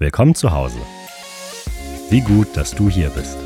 [0.00, 0.78] Willkommen zu Hause.
[2.08, 3.36] Wie gut, dass du hier bist.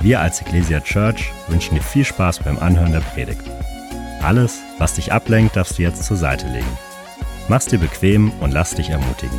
[0.00, 3.42] Wir als Ecclesia Church wünschen dir viel Spaß beim Anhören der Predigt.
[4.22, 6.78] Alles, was dich ablenkt, darfst du jetzt zur Seite legen.
[7.50, 9.38] Mach's dir bequem und lass dich ermutigen.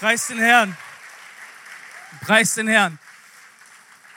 [0.00, 0.76] Preis den Herrn.
[2.22, 2.98] Preis den Herrn.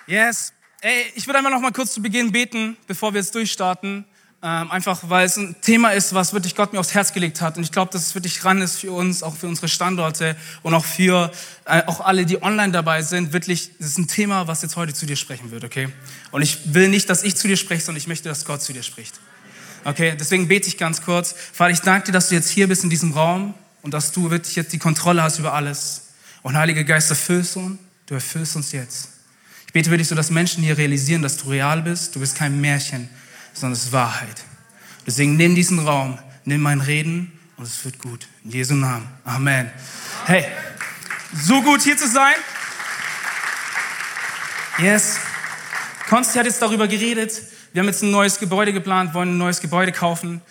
[0.07, 0.51] Yes.
[0.81, 4.05] Ey, ich würde einmal noch mal kurz zu Beginn beten, bevor wir jetzt durchstarten.
[4.45, 7.55] Ähm, einfach weil es ein Thema ist, was wirklich Gott mir aufs Herz gelegt hat.
[7.55, 10.73] Und ich glaube, dass es wirklich ran ist für uns, auch für unsere Standorte und
[10.73, 11.31] auch für
[11.63, 13.31] äh, auch alle, die online dabei sind.
[13.31, 15.87] Wirklich, das ist ein Thema, was jetzt heute zu dir sprechen wird, okay?
[16.31, 18.73] Und ich will nicht, dass ich zu dir spreche, sondern ich möchte, dass Gott zu
[18.73, 19.13] dir spricht.
[19.85, 21.33] Okay, deswegen bete ich ganz kurz.
[21.53, 24.29] Vater, ich danke dir, dass du jetzt hier bist in diesem Raum und dass du
[24.29, 26.07] wirklich jetzt die Kontrolle hast über alles.
[26.41, 29.07] Und Heiliger Geist, erfüllst uns, du erfüllst uns jetzt.
[29.67, 32.13] Ich bete wirklich so, dass Menschen hier realisieren, dass du real bist.
[32.13, 33.09] Du bist kein Märchen,
[33.53, 34.43] sondern es ist Wahrheit.
[35.05, 38.27] Deswegen nimm diesen Raum, nimm mein Reden und es wird gut.
[38.43, 39.07] In Jesu Namen.
[39.25, 39.71] Amen.
[40.25, 40.45] Hey,
[41.33, 42.35] so gut hier zu sein.
[44.79, 45.17] Yes.
[46.09, 47.41] Konsti hat jetzt darüber geredet.
[47.73, 50.41] Wir haben jetzt ein neues Gebäude geplant, wollen ein neues Gebäude kaufen.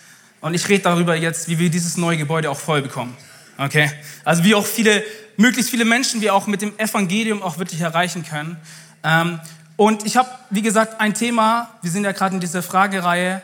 [0.41, 3.15] Und ich rede darüber jetzt, wie wir dieses neue Gebäude auch voll bekommen.
[3.57, 3.89] Okay?
[4.25, 5.03] Also wie auch viele,
[5.37, 8.57] möglichst viele Menschen wir auch mit dem Evangelium auch wirklich erreichen können.
[9.03, 9.39] Ähm,
[9.75, 13.41] und ich habe, wie gesagt, ein Thema, wir sind ja gerade in dieser Fragereihe,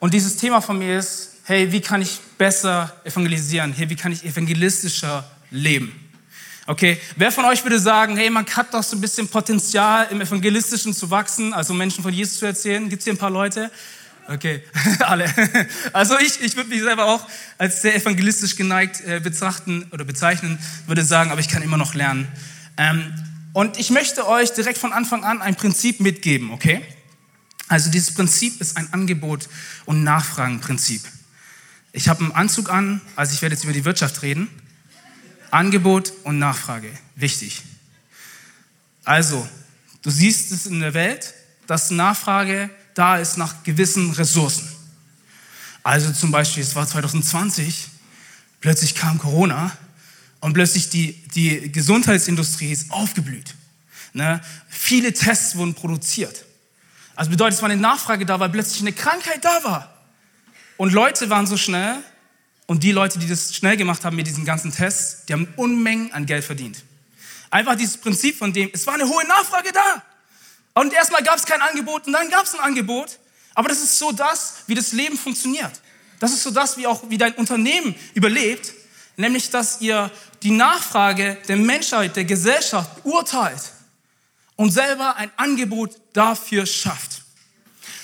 [0.00, 3.74] und dieses Thema von mir ist, hey, wie kann ich besser evangelisieren?
[3.74, 5.92] Hey, wie kann ich evangelistischer leben?
[6.66, 10.22] Okay, wer von euch würde sagen, hey, man hat doch so ein bisschen Potenzial, im
[10.22, 12.88] Evangelistischen zu wachsen, also Menschen von Jesus zu erzählen?
[12.88, 13.70] Gibt es hier ein paar Leute?
[14.28, 14.62] Okay,
[15.00, 15.30] alle.
[15.92, 17.26] Also ich, ich würde mich selber auch
[17.58, 21.94] als sehr evangelistisch geneigt äh, betrachten oder bezeichnen, würde sagen, aber ich kann immer noch
[21.94, 22.28] lernen.
[22.78, 23.12] Ähm,
[23.52, 26.82] und ich möchte euch direkt von Anfang an ein Prinzip mitgeben, okay?
[27.68, 29.48] Also dieses Prinzip ist ein Angebot-
[29.86, 31.02] und Nachfragenprinzip.
[31.92, 34.48] Ich habe einen Anzug an, also ich werde jetzt über die Wirtschaft reden.
[35.50, 37.62] Angebot und Nachfrage, wichtig.
[39.04, 39.48] Also,
[40.02, 41.34] du siehst es in der Welt,
[41.66, 44.68] dass Nachfrage da ist nach gewissen Ressourcen.
[45.82, 47.88] Also zum Beispiel, es war 2020,
[48.60, 49.76] plötzlich kam Corona
[50.40, 53.54] und plötzlich die, die Gesundheitsindustrie ist aufgeblüht.
[54.12, 54.40] Ne?
[54.68, 56.44] Viele Tests wurden produziert.
[57.14, 59.94] Also bedeutet, es war eine Nachfrage da, weil plötzlich eine Krankheit da war.
[60.76, 61.96] Und Leute waren so schnell
[62.66, 66.12] und die Leute, die das schnell gemacht haben mit diesen ganzen Tests, die haben Unmengen
[66.12, 66.82] an Geld verdient.
[67.50, 70.02] Einfach dieses Prinzip von dem, es war eine hohe Nachfrage da.
[70.74, 73.18] Und erstmal gab es kein Angebot und dann gab es ein Angebot.
[73.54, 75.72] Aber das ist so das, wie das Leben funktioniert.
[76.20, 78.72] Das ist so das, wie auch wie dein Unternehmen überlebt,
[79.16, 80.10] nämlich dass ihr
[80.42, 83.72] die Nachfrage der Menschheit, der Gesellschaft beurteilt
[84.56, 87.22] und selber ein Angebot dafür schafft.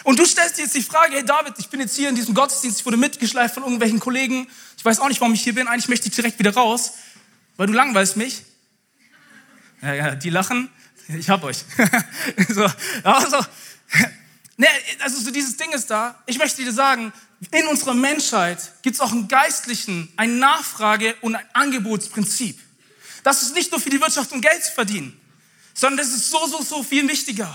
[0.05, 2.35] Und du stellst dir jetzt die Frage, hey David, ich bin jetzt hier in diesem
[2.35, 5.67] Gottesdienst, ich wurde mitgeschleift von irgendwelchen Kollegen, ich weiß auch nicht, warum ich hier bin,
[5.67, 6.93] eigentlich möchte ich direkt wieder raus,
[7.57, 8.43] weil du langweilst mich.
[9.83, 10.71] Ja, ja, die lachen,
[11.09, 11.65] ich hab euch.
[12.49, 12.71] so,
[13.03, 13.39] also,
[14.57, 14.67] ne,
[15.01, 17.13] also so dieses Ding ist da, ich möchte dir sagen,
[17.51, 22.59] in unserer Menschheit gibt es auch einen geistlichen, ein Nachfrage- und ein Angebotsprinzip.
[23.23, 25.21] Das ist nicht nur für die Wirtschaft, um Geld zu verdienen
[25.77, 27.55] sondern das ist so, so, so viel wichtiger.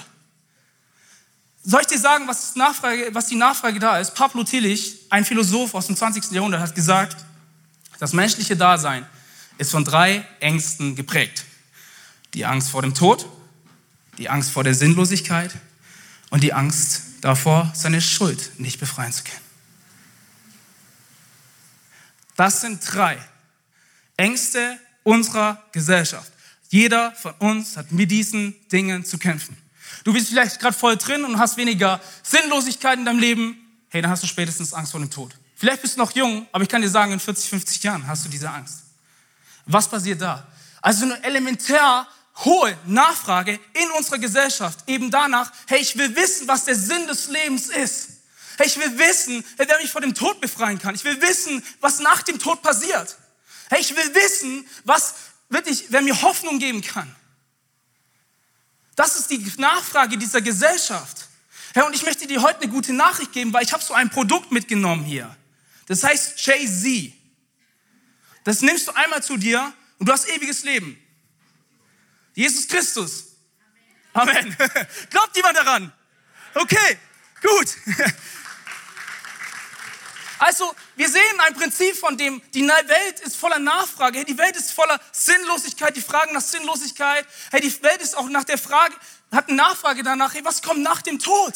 [1.64, 4.14] Soll ich dir sagen, was, Nachfrage, was die Nachfrage da ist?
[4.16, 6.32] Pablo Tillich, ein Philosoph aus dem 20.
[6.32, 7.18] Jahrhundert, hat gesagt,
[8.00, 9.06] das menschliche Dasein
[9.58, 11.46] ist von drei Ängsten geprägt.
[12.34, 13.28] Die Angst vor dem Tod,
[14.18, 15.52] die Angst vor der Sinnlosigkeit
[16.32, 19.42] und die Angst davor, seine Schuld nicht befreien zu können.
[22.36, 23.20] Das sind drei
[24.18, 26.32] Ängste unserer Gesellschaft.
[26.70, 29.56] Jeder von uns hat mit diesen Dingen zu kämpfen.
[30.04, 33.58] Du bist vielleicht gerade voll drin und hast weniger Sinnlosigkeit in deinem Leben.
[33.90, 35.36] Hey, dann hast du spätestens Angst vor dem Tod.
[35.56, 38.26] Vielleicht bist du noch jung, aber ich kann dir sagen, in 40, 50 Jahren hast
[38.26, 38.84] du diese Angst.
[39.66, 40.48] Was passiert da?
[40.82, 46.66] Also eine elementär hohe Nachfrage in unserer Gesellschaft eben danach, hey, ich will wissen, was
[46.66, 48.10] der Sinn des Lebens ist.
[48.58, 50.96] Hey, ich will wissen, wer mich vor dem Tod befreien kann.
[50.96, 53.18] Ich will wissen, was nach dem Tod passiert.
[53.70, 55.16] Hey, ich will wissen, was
[55.50, 57.16] wirklich, wer mir Hoffnung geben kann.
[58.96, 61.28] Das ist die Nachfrage dieser Gesellschaft.
[61.74, 64.10] Herr, und ich möchte dir heute eine gute Nachricht geben, weil ich habe so ein
[64.10, 65.36] Produkt mitgenommen hier.
[65.88, 67.14] Das heißt Jay-Z.
[68.44, 71.01] Das nimmst du einmal zu dir und du hast ewiges Leben.
[72.34, 73.26] Jesus Christus.
[74.14, 74.56] Amen.
[75.10, 75.94] Glaubt jemand daran?
[76.54, 76.98] Okay,
[77.42, 77.68] gut.
[80.44, 84.18] Also, wir sehen ein Prinzip von dem, die Welt ist voller Nachfrage.
[84.18, 87.28] Hey, die Welt ist voller Sinnlosigkeit, die Fragen nach Sinnlosigkeit.
[87.52, 88.96] Hey, die Welt ist auch nach der Frage,
[89.32, 91.54] hat eine Nachfrage danach, hey, was kommt nach dem Tod?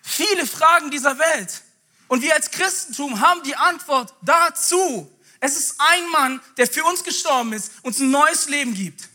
[0.00, 1.60] Viele Fragen dieser Welt.
[2.08, 5.14] Und wir als Christentum haben die Antwort dazu.
[5.40, 9.08] Es ist ein Mann, der für uns gestorben ist, uns ein neues Leben gibt.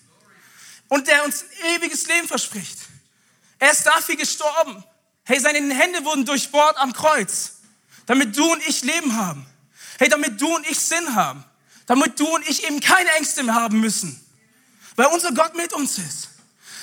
[0.88, 2.77] Und der uns ein ewiges Leben verspricht.
[3.60, 4.83] Er ist dafür gestorben.
[5.24, 7.54] Hey, seine Hände wurden durchbohrt am Kreuz,
[8.06, 9.45] damit du und ich Leben haben.
[9.98, 11.44] Hey, damit du und ich Sinn haben.
[11.88, 14.19] Damit du und ich eben keine Ängste mehr haben müssen.
[14.95, 16.30] Weil unser Gott mit uns ist.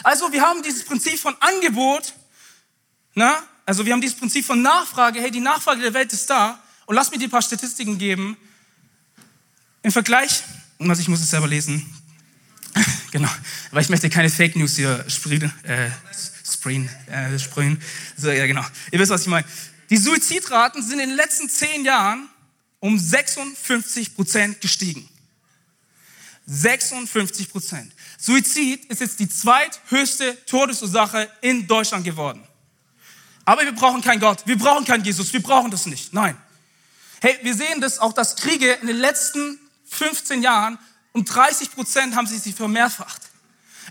[0.02, 2.14] Also wir haben dieses Prinzip von Angebot,
[3.14, 3.42] na?
[3.66, 5.20] also wir haben dieses Prinzip von Nachfrage.
[5.20, 6.60] Hey, die Nachfrage der Welt ist da.
[6.86, 8.36] Und lass mir dir ein paar Statistiken geben.
[9.82, 10.42] Im Vergleich,
[10.78, 11.84] also ich muss es selber lesen.
[13.10, 13.30] genau,
[13.70, 15.52] weil ich möchte keine Fake News hier sprühen.
[15.64, 15.90] Äh,
[16.50, 17.82] sprühen, äh, sprühen.
[18.16, 18.64] So, ja, genau.
[18.90, 19.46] Ihr wisst, was ich meine.
[19.90, 22.28] Die Suizidraten sind in den letzten zehn Jahren
[22.80, 25.08] um 56 Prozent gestiegen.
[26.46, 27.92] 56 Prozent.
[28.18, 32.42] Suizid ist jetzt die zweithöchste Todesursache in Deutschland geworden.
[33.44, 36.12] Aber wir brauchen keinen Gott, wir brauchen keinen Jesus, wir brauchen das nicht.
[36.12, 36.36] Nein.
[37.20, 39.58] Hey, wir sehen das auch, dass Kriege in den letzten
[40.02, 40.78] 15 Jahren
[41.12, 43.22] um 30 Prozent haben sie sich vermehrfacht.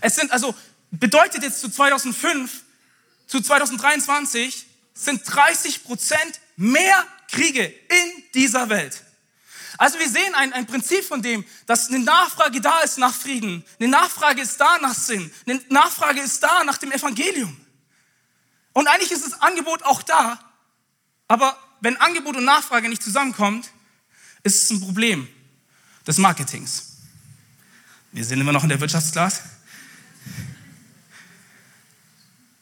[0.00, 0.54] Es sind also,
[0.90, 2.62] bedeutet jetzt zu 2005,
[3.26, 9.02] zu 2023 sind 30 Prozent mehr Kriege in dieser Welt.
[9.78, 13.64] Also wir sehen ein, ein Prinzip von dem, dass eine Nachfrage da ist nach Frieden,
[13.80, 17.58] eine Nachfrage ist da nach Sinn, eine Nachfrage ist da nach dem Evangelium.
[18.74, 20.38] Und eigentlich ist das Angebot auch da,
[21.26, 23.70] aber wenn Angebot und Nachfrage nicht zusammenkommt,
[24.42, 25.26] ist es ein Problem
[26.06, 26.92] des Marketings.
[28.12, 29.42] Wir sind immer noch in der Wirtschaftsklasse.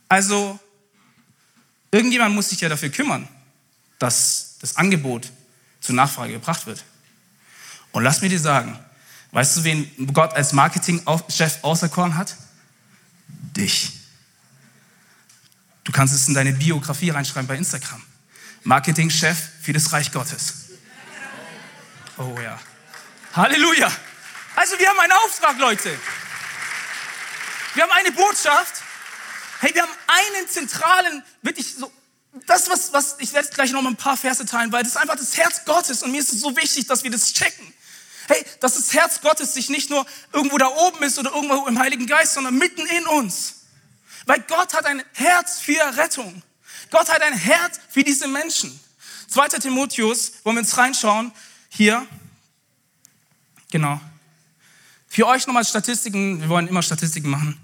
[0.08, 0.58] Also,
[1.90, 3.28] irgendjemand muss sich ja dafür kümmern,
[3.98, 5.30] dass das Angebot
[5.80, 6.84] zur Nachfrage gebracht wird.
[7.92, 8.78] Und lass mir dir sagen,
[9.32, 12.36] weißt du, wen Gott als Marketingchef auserkoren hat?
[13.56, 13.92] Dich.
[15.84, 18.02] Du kannst es in deine Biografie reinschreiben bei Instagram.
[18.62, 20.54] Marketingchef für das Reich Gottes.
[22.18, 22.60] Oh ja.
[23.34, 23.90] Halleluja.
[24.56, 25.96] Also wir haben einen Auftrag, Leute.
[27.74, 28.82] Wir haben eine Botschaft.
[29.60, 31.92] Hey, wir haben einen zentralen, wirklich so,
[32.46, 34.98] das, was, was, ich werde gleich noch mal ein paar Verse teilen, weil das ist
[34.98, 37.72] einfach das Herz Gottes und mir ist es so wichtig, dass wir das checken.
[38.26, 41.78] Hey, dass das Herz Gottes sich nicht nur irgendwo da oben ist oder irgendwo im
[41.78, 43.66] Heiligen Geist, sondern mitten in uns.
[44.26, 46.42] Weil Gott hat ein Herz für Rettung.
[46.90, 48.78] Gott hat ein Herz für diese Menschen.
[49.28, 49.48] 2.
[49.60, 51.32] Timotheus, wollen wir uns reinschauen,
[51.68, 52.06] hier.
[53.70, 54.00] Genau.
[55.08, 57.56] Für euch nochmal Statistiken, wir wollen immer Statistiken machen.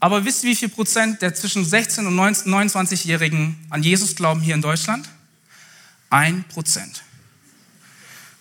[0.00, 4.54] Aber wisst ihr, wie viel Prozent der zwischen 16 und 29-Jährigen an Jesus glauben hier
[4.54, 5.08] in Deutschland?
[6.10, 7.02] Ein Prozent.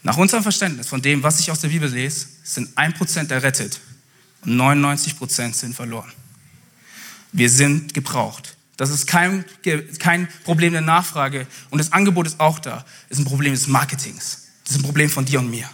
[0.01, 3.79] Nach unserem Verständnis von dem, was ich aus der Bibel lese, sind ein Prozent errettet
[4.41, 6.11] und 99 Prozent sind verloren.
[7.31, 8.57] Wir sind gebraucht.
[8.75, 9.45] Das ist kein,
[9.99, 12.83] kein Problem der Nachfrage und das Angebot ist auch da.
[13.07, 14.49] Das ist ein Problem des Marketings.
[14.63, 15.69] Das ist ein Problem von dir und mir.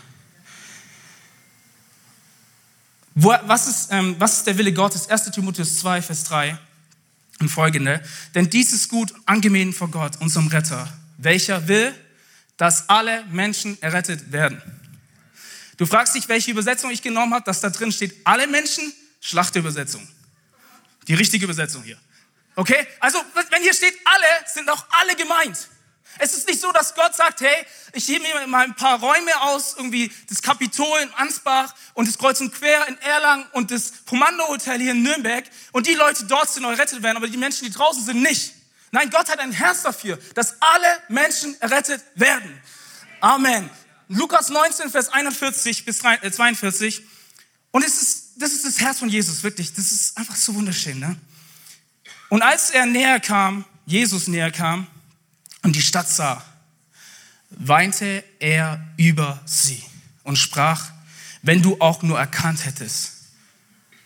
[3.21, 5.09] Wo, was, ist, ähm, was ist der Wille Gottes?
[5.09, 5.31] 1.
[5.31, 6.57] Timotheus 2, Vers 3
[7.41, 8.01] und folgende.
[8.33, 10.87] Denn dies ist gut angenehm vor Gott, unserem Retter,
[11.17, 11.93] welcher will,
[12.55, 14.61] dass alle Menschen errettet werden.
[15.75, 20.07] Du fragst dich, welche Übersetzung ich genommen habe, dass da drin steht, alle Menschen, Schlachtübersetzung.
[21.09, 21.97] Die richtige Übersetzung hier.
[22.55, 22.87] Okay?
[23.01, 23.17] Also,
[23.49, 25.67] wenn hier steht alle, sind auch alle gemeint.
[26.19, 29.41] Es ist nicht so, dass Gott sagt, hey, ich hebe mir mal ein paar Räume
[29.41, 34.05] aus, irgendwie das Kapitol in Ansbach und das Kreuz und Quer in Erlangen und das
[34.05, 37.65] Kommando Hotel hier in Nürnberg und die Leute dort sind errettet werden, aber die Menschen,
[37.65, 38.53] die draußen sind, nicht.
[38.91, 42.61] Nein, Gott hat ein Herz dafür, dass alle Menschen errettet werden.
[43.21, 43.69] Amen.
[44.09, 46.99] Lukas 19, Vers 41 bis 42.
[46.99, 47.03] Äh,
[47.71, 49.73] und es ist das ist das Herz von Jesus, wirklich.
[49.73, 50.99] Das ist einfach so wunderschön.
[50.99, 51.17] Ne?
[52.29, 54.87] Und als er näher kam, Jesus näher kam
[55.63, 56.43] und die Stadt sah,
[57.49, 59.83] weinte er über sie
[60.23, 60.91] und sprach,
[61.41, 63.13] wenn du auch nur erkannt hättest,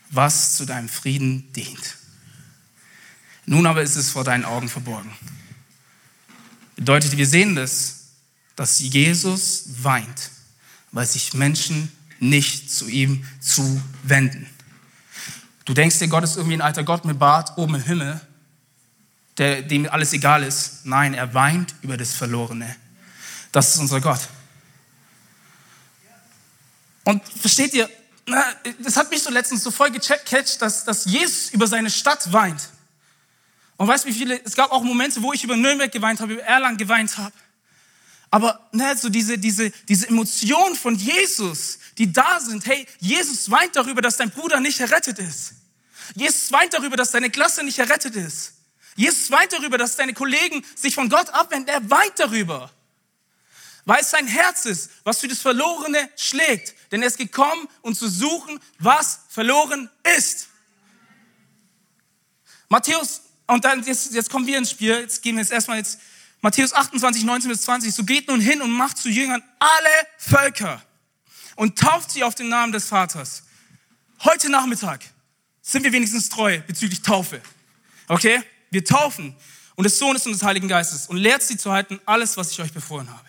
[0.10, 1.98] was zu deinem Frieden dient.
[3.46, 5.12] Nun aber ist es vor deinen Augen verborgen.
[6.76, 8.04] Bedeutet, wir sehen das,
[8.56, 10.32] dass Jesus weint,
[10.92, 14.48] weil sich Menschen nicht zu ihm zu wenden.
[15.66, 18.22] Du denkst dir, Gott ist irgendwie ein alter Gott mit Bart oben im Himmel,
[19.38, 20.86] der, dem alles egal ist.
[20.86, 22.76] Nein, er weint über das Verlorene.
[23.52, 24.22] Das ist unser Gott.
[27.04, 27.90] Und versteht ihr,
[28.80, 32.70] das hat mich so letztens so voll gecatcht, dass, dass Jesus über seine Stadt weint.
[33.76, 36.34] Und weißt du, wie viele, es gab auch Momente, wo ich über Nürnberg geweint habe,
[36.34, 37.34] über Erlangen geweint habe.
[38.30, 43.76] Aber ne, so diese, diese, diese Emotionen von Jesus, die da sind, hey, Jesus weint
[43.76, 45.54] darüber, dass dein Bruder nicht errettet ist.
[46.16, 48.53] Jesus weint darüber, dass deine Klasse nicht errettet ist.
[48.96, 51.70] Jesus weint darüber, dass deine Kollegen sich von Gott abwenden.
[51.70, 52.72] Er weint darüber.
[53.86, 56.74] weil es sein Herz ist, was für das Verlorene schlägt.
[56.92, 60.48] Denn er ist gekommen, um zu suchen, was verloren ist.
[62.70, 66.00] Matthäus, und dann jetzt, jetzt kommen wir ins Spiel, jetzt gehen wir jetzt erstmal jetzt,
[66.42, 70.82] Matthäus 28, 19 bis 20, so geht nun hin und macht zu Jüngern alle Völker
[71.56, 73.44] und tauft sie auf den Namen des Vaters.
[74.24, 75.02] Heute Nachmittag
[75.62, 77.42] sind wir wenigstens treu bezüglich Taufe.
[78.08, 78.42] Okay?
[78.74, 79.36] Wir taufen
[79.76, 82.60] und des Sohnes und des Heiligen Geistes und lehrt sie zu halten, alles, was ich
[82.60, 83.24] euch befohlen habe.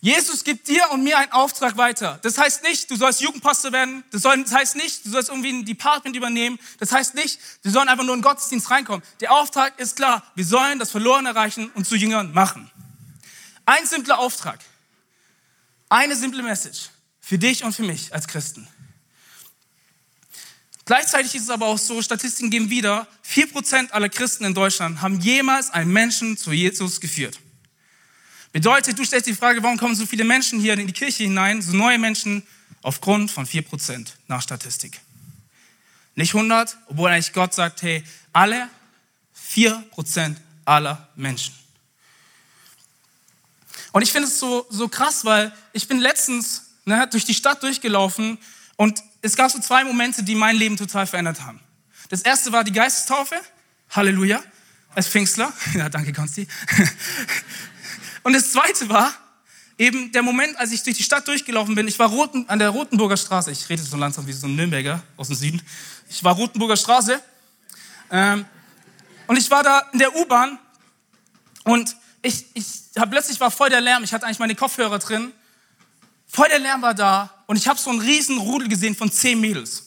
[0.00, 2.18] Jesus gibt dir und mir einen Auftrag weiter.
[2.22, 4.04] Das heißt nicht, du sollst Jugendpastor werden.
[4.12, 6.58] Das heißt nicht, du sollst irgendwie ein Department übernehmen.
[6.78, 9.02] Das heißt nicht, wir sollen einfach nur in den Gottesdienst reinkommen.
[9.20, 10.22] Der Auftrag ist klar.
[10.34, 12.70] Wir sollen das Verloren erreichen und zu Jüngern machen.
[13.64, 14.60] Ein simpler Auftrag.
[15.88, 16.90] Eine simple Message.
[17.20, 18.68] Für dich und für mich als Christen.
[20.84, 25.18] Gleichzeitig ist es aber auch so, Statistiken geben wieder, 4% aller Christen in Deutschland haben
[25.20, 27.38] jemals einen Menschen zu Jesus geführt.
[28.52, 31.62] Bedeutet, du stellst die Frage, warum kommen so viele Menschen hier in die Kirche hinein,
[31.62, 32.46] so neue Menschen,
[32.82, 35.00] aufgrund von 4% nach Statistik.
[36.14, 38.68] Nicht 100, obwohl eigentlich Gott sagt, hey, alle
[39.52, 40.36] 4%
[40.66, 41.54] aller Menschen.
[43.92, 47.62] Und ich finde es so, so krass, weil ich bin letztens ne, durch die Stadt
[47.62, 48.38] durchgelaufen
[48.76, 51.60] und es gab so zwei Momente, die mein Leben total verändert haben.
[52.08, 53.36] Das erste war die Geistestaufe.
[53.90, 54.42] Halleluja.
[54.94, 55.52] Als Pfingstler.
[55.74, 56.46] Ja, danke, Konsti.
[58.22, 59.12] Und das zweite war
[59.76, 61.88] eben der Moment, als ich durch die Stadt durchgelaufen bin.
[61.88, 63.50] Ich war Roten, an der Rotenburger Straße.
[63.50, 65.62] Ich rede so langsam wie so ein Nürnberger aus dem Süden.
[66.08, 67.20] Ich war Rotenburger Straße.
[68.10, 68.44] Ähm,
[69.26, 70.58] und ich war da in der U-Bahn
[71.64, 72.66] und ich, ich
[72.96, 74.04] hab, plötzlich war voll der Lärm.
[74.04, 75.32] Ich hatte eigentlich meine Kopfhörer drin.
[76.34, 79.40] Voll der Lärm war da und ich habe so einen riesen Rudel gesehen von zehn
[79.40, 79.84] Mädels,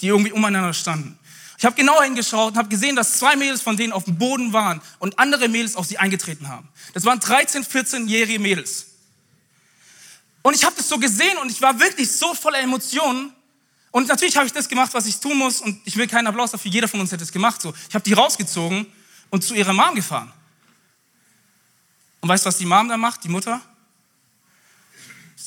[0.00, 1.18] die irgendwie umeinander standen.
[1.58, 4.52] Ich habe genau hingeschaut und habe gesehen, dass zwei Mädels von denen auf dem Boden
[4.52, 6.68] waren und andere Mädels auf sie eingetreten haben.
[6.94, 8.86] Das waren 13, 14-jährige Mädels.
[10.42, 13.32] Und ich habe das so gesehen und ich war wirklich so voller Emotionen.
[13.90, 15.60] Und natürlich habe ich das gemacht, was ich tun muss.
[15.60, 16.70] Und ich will keinen Applaus dafür.
[16.70, 17.60] Jeder von uns hätte es gemacht.
[17.60, 18.86] So, ich habe die rausgezogen
[19.30, 20.32] und zu ihrer Mom gefahren.
[22.20, 23.60] Und weißt du, was die Mom da macht, die Mutter?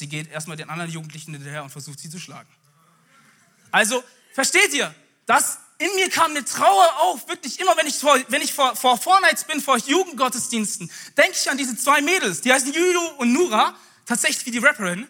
[0.02, 2.50] Sie geht erstmal den anderen Jugendlichen hinterher und versucht sie zu schlagen.
[3.70, 4.04] Also,
[4.34, 4.92] versteht ihr?
[5.28, 8.76] Das in mir kam eine Trauer auf, wirklich immer, wenn ich vor, wenn ich vor,
[8.76, 13.32] vor Vornights bin, vor Jugendgottesdiensten, denke ich an diese zwei Mädels, die heißen Juju und
[13.32, 13.76] Nura,
[14.08, 15.08] tatsächlich wie die Rapperin.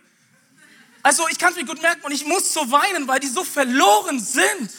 [1.03, 3.45] Also ich kann es mir gut merken und ich muss so weinen, weil die so
[3.45, 4.71] verloren sind.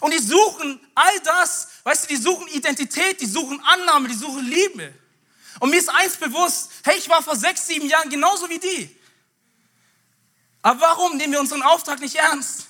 [0.00, 4.44] Und die suchen all das, weißt du, die suchen Identität, die suchen Annahme, die suchen
[4.44, 4.92] Liebe.
[5.60, 9.01] Und mir ist eins bewusst, hey, ich war vor sechs, sieben Jahren genauso wie die.
[10.62, 12.66] Aber warum nehmen wir unseren Auftrag nicht ernst?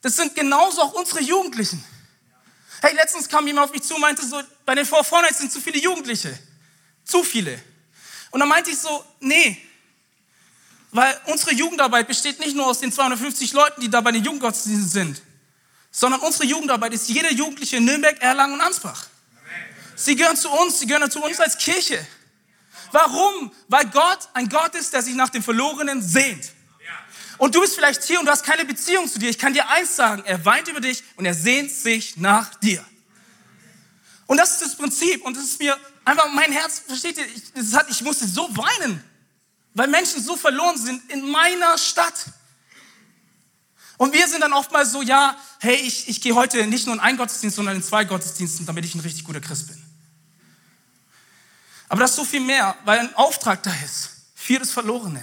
[0.00, 1.84] Das sind genauso auch unsere Jugendlichen.
[2.80, 5.60] Hey, letztens kam jemand auf mich zu und meinte so, bei den Vorne sind zu
[5.60, 6.38] viele Jugendliche.
[7.04, 7.60] Zu viele.
[8.30, 9.60] Und dann meinte ich so, nee.
[10.90, 14.88] Weil unsere Jugendarbeit besteht nicht nur aus den 250 Leuten, die da bei den Jugendgottesdiensten
[14.88, 15.22] sind,
[15.90, 19.06] sondern unsere Jugendarbeit ist jeder Jugendliche in Nürnberg, Erlangen und Ansbach.
[19.96, 22.06] Sie gehören zu uns, sie gehören zu uns als Kirche.
[22.92, 23.52] Warum?
[23.68, 26.52] Weil Gott ein Gott ist, der sich nach dem Verlorenen sehnt.
[27.38, 29.28] Und du bist vielleicht hier und du hast keine Beziehung zu dir.
[29.28, 32.84] Ich kann dir eins sagen, er weint über dich und er sehnt sich nach dir.
[34.26, 37.52] Und das ist das Prinzip und das ist mir einfach mein Herz, versteht ihr, ich,
[37.52, 39.02] das hat, ich musste so weinen,
[39.74, 42.26] weil Menschen so verloren sind in meiner Stadt.
[43.96, 47.00] Und wir sind dann oftmals so, ja, hey, ich, ich gehe heute nicht nur in
[47.00, 49.80] einen Gottesdienst, sondern in zwei Gottesdiensten, damit ich ein richtig guter Christ bin.
[51.88, 54.10] Aber das ist so viel mehr, weil ein Auftrag da ist
[54.48, 55.22] das Verlorene.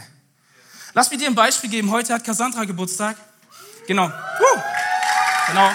[0.94, 1.90] Lass mich dir ein Beispiel geben.
[1.90, 3.16] Heute hat Cassandra Geburtstag.
[3.88, 4.08] Genau.
[4.08, 4.62] Uh,
[5.48, 5.72] genau.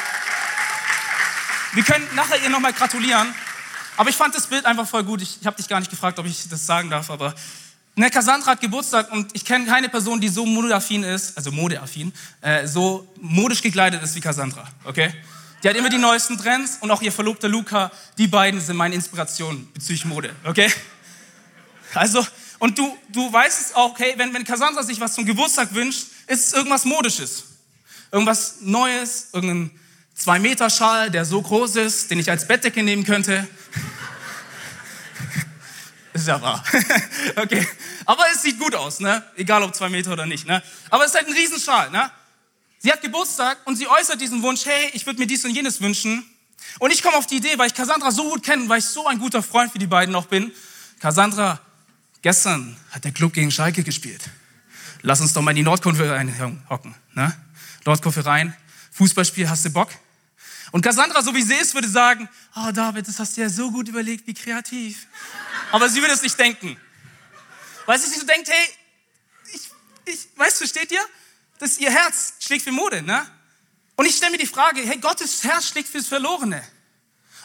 [1.73, 3.35] Wir können nachher ihr nochmal gratulieren.
[3.97, 5.23] Aber ich fand das Bild einfach voll gut.
[5.23, 7.35] Ich, ich habe dich gar nicht gefragt, ob ich das sagen darf, aber
[7.95, 12.13] ne, Cassandra hat Geburtstag und ich kenne keine Person, die so modeaffin ist, also modeaffin,
[12.43, 15.15] äh, so modisch gekleidet ist wie Cassandra, okay?
[15.63, 18.95] Die hat immer die neuesten Trends und auch ihr Verlobter Luca, die beiden sind meine
[18.95, 20.71] Inspiration bezüglich Mode, okay?
[21.95, 22.27] Also,
[22.59, 26.07] und du, du weißt es auch, hey, wenn, wenn Cassandra sich was zum Geburtstag wünscht,
[26.27, 27.45] ist es irgendwas Modisches.
[28.11, 29.71] Irgendwas Neues, irgendein
[30.15, 33.47] zwei Meter Schal, der so groß ist, den ich als Bettdecke nehmen könnte.
[36.15, 36.65] ist ja wahr.
[37.37, 37.67] okay.
[38.07, 39.23] Aber es sieht gut aus, ne?
[39.37, 40.63] Egal ob zwei Meter oder nicht, ne?
[40.89, 42.11] Aber es ist halt ein Riesenschal, ne?
[42.79, 45.81] Sie hat Geburtstag und sie äußert diesen Wunsch, hey, ich würde mir dies und jenes
[45.81, 46.25] wünschen.
[46.79, 49.07] Und ich komme auf die Idee, weil ich Cassandra so gut kenne, weil ich so
[49.07, 50.53] ein guter Freund für die beiden noch bin.
[51.01, 51.61] Cassandra,
[52.27, 54.21] Gestern hat der Club gegen Schalke gespielt.
[55.03, 56.93] Lass uns doch mal in die Nordkurve reinhocken.
[57.15, 57.33] Ne?
[57.85, 58.53] Nordkurve rein.
[58.91, 59.91] Fußballspiel, hast du Bock?
[60.73, 63.71] Und Cassandra, so wie sie ist, würde sagen, oh David, das hast du ja so
[63.71, 65.07] gut überlegt, wie kreativ.
[65.71, 66.77] Aber sie würde es nicht denken.
[67.85, 68.67] Weil sie sich so denkt, hey,
[69.55, 69.71] ich,
[70.07, 71.07] ich, weißt du, steht ihr?
[71.61, 73.25] Dass ihr Herz schlägt für Mode, ne?
[73.95, 76.61] Und ich stelle mir die Frage, hey, Gottes Herz schlägt fürs Verlorene.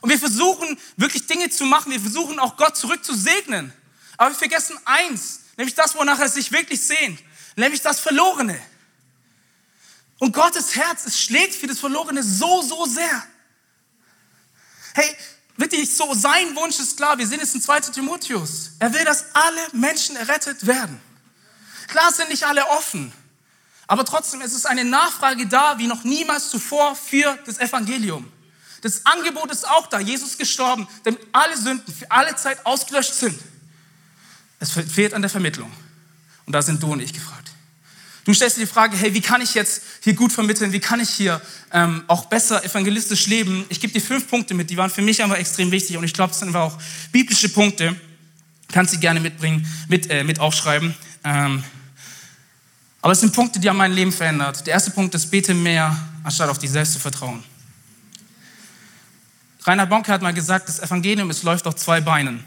[0.02, 3.72] Und wir versuchen wirklich Dinge zu machen, wir versuchen auch Gott zurück zu segnen.
[4.22, 7.20] Aber wir vergessen eins, nämlich das, wonach er sich wirklich sehnt,
[7.56, 8.62] nämlich das Verlorene.
[10.20, 13.24] Und Gottes Herz, es schlägt für das Verlorene so, so sehr.
[14.94, 15.18] Hey,
[15.58, 17.18] wirklich so, sein Wunsch ist klar.
[17.18, 17.80] Wir sehen es in 2.
[17.80, 18.74] Timotheus.
[18.78, 21.02] Er will, dass alle Menschen errettet werden.
[21.88, 23.12] Klar sind nicht alle offen.
[23.88, 28.32] Aber trotzdem ist es eine Nachfrage da, wie noch niemals zuvor für das Evangelium.
[28.82, 30.00] Das Angebot ist auch da.
[30.00, 33.42] Jesus gestorben, damit alle Sünden für alle Zeit ausgelöscht sind.
[34.62, 35.72] Es fehlt an der Vermittlung.
[36.46, 37.52] Und da sind du und ich gefragt.
[38.24, 40.72] Du stellst dir die Frage, hey, wie kann ich jetzt hier gut vermitteln?
[40.72, 41.42] Wie kann ich hier
[41.74, 43.66] ähm, auch besser evangelistisch leben?
[43.70, 46.14] Ich gebe dir fünf Punkte mit, die waren für mich einfach extrem wichtig und ich
[46.14, 46.78] glaube, es sind aber auch
[47.12, 47.96] biblische Punkte.
[48.72, 50.94] Kannst sie gerne mitbringen, mit, äh, mit aufschreiben.
[51.24, 51.64] Ähm,
[53.02, 54.68] aber es sind Punkte, die haben mein Leben verändert.
[54.68, 57.44] Der erste Punkt ist, bete mehr, anstatt auf dich selbst zu vertrauen.
[59.64, 62.44] Rainer Bonke hat mal gesagt, das Evangelium, es läuft auf zwei Beinen.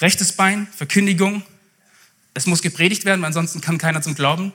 [0.00, 1.42] Rechtes Bein, Verkündigung.
[2.32, 4.52] Es muss gepredigt werden, weil ansonsten kann keiner zum Glauben,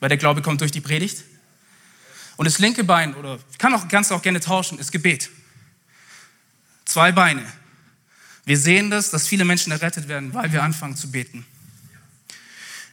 [0.00, 1.24] weil der Glaube kommt durch die Predigt.
[2.36, 5.30] Und das linke Bein, oder kann auch, kannst du auch gerne tauschen, ist Gebet.
[6.86, 7.44] Zwei Beine.
[8.44, 11.46] Wir sehen das, dass viele Menschen errettet werden, weil wir anfangen zu beten.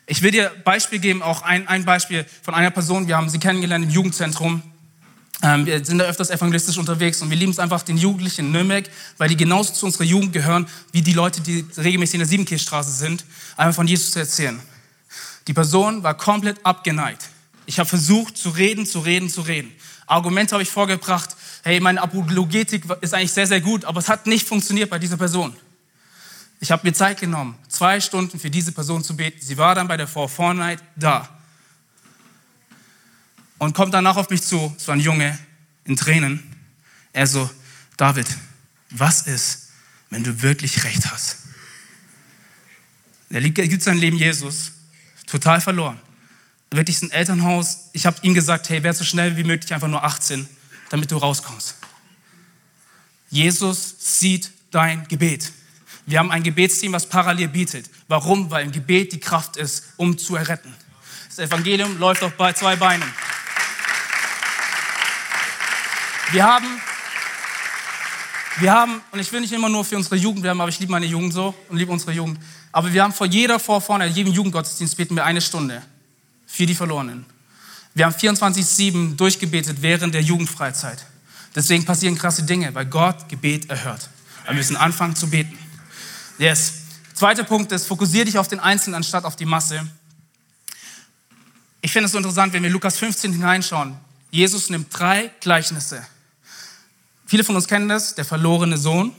[0.05, 3.07] Ich will dir Beispiel geben, auch ein, ein Beispiel von einer Person.
[3.07, 4.61] Wir haben sie kennengelernt im Jugendzentrum.
[5.43, 8.51] Ähm, wir sind da öfters evangelistisch unterwegs und wir lieben es einfach den Jugendlichen in
[8.51, 12.27] Nürnberg, weil die genauso zu unserer Jugend gehören, wie die Leute, die regelmäßig in der
[12.27, 13.23] Siebenkirchstraße sind,
[13.55, 14.59] einfach von Jesus zu erzählen.
[15.47, 17.29] Die Person war komplett abgeneigt.
[17.67, 19.71] Ich habe versucht zu reden, zu reden, zu reden.
[20.07, 21.35] Argumente habe ich vorgebracht.
[21.63, 25.17] Hey, meine Apologetik ist eigentlich sehr, sehr gut, aber es hat nicht funktioniert bei dieser
[25.17, 25.55] Person.
[26.59, 29.37] Ich habe mir Zeit genommen, zwei Stunden für diese Person zu beten.
[29.39, 31.36] Sie war dann bei der For Night da
[33.57, 35.37] und kommt danach auf mich zu, so ein Junge
[35.85, 36.43] in Tränen.
[37.13, 37.49] Er so,
[37.97, 38.27] David,
[38.91, 39.69] was ist,
[40.09, 41.37] wenn du wirklich recht hast?
[43.29, 44.71] Er gibt sein Leben Jesus,
[45.25, 45.99] total verloren.
[46.71, 47.89] Wirklich ein Elternhaus.
[47.93, 50.47] Ich habe ihm gesagt, hey, werd so schnell wie möglich einfach nur 18,
[50.89, 51.75] damit du rauskommst.
[53.29, 55.51] Jesus sieht dein Gebet.
[56.05, 57.89] Wir haben ein Gebetsteam, was parallel bietet.
[58.07, 58.49] Warum?
[58.49, 60.73] Weil im Gebet die Kraft ist, um zu erretten.
[61.27, 63.07] Das Evangelium läuft auf zwei Beinen.
[66.31, 66.67] Wir haben,
[68.59, 70.91] wir haben, und ich will nicht immer nur für unsere Jugend werben, aber ich liebe
[70.91, 72.37] meine Jugend so und liebe unsere Jugend.
[72.73, 75.81] Aber wir haben vor jeder vor vorne, jedem Jugendgottesdienst beten wir eine Stunde
[76.45, 77.25] für die Verlorenen.
[77.93, 81.05] Wir haben 24-7 durchgebetet während der Jugendfreizeit.
[81.55, 84.09] Deswegen passieren krasse Dinge, weil Gott Gebet erhört.
[84.45, 85.57] Wir müssen anfangen zu beten.
[86.37, 86.73] Yes.
[87.13, 89.87] Zweiter Punkt ist, fokussiere dich auf den Einzelnen anstatt auf die Masse.
[91.81, 93.95] Ich finde es so interessant, wenn wir Lukas 15 hineinschauen.
[94.29, 96.05] Jesus nimmt drei Gleichnisse
[97.27, 99.13] Viele von uns kennen das, der verlorene Sohn,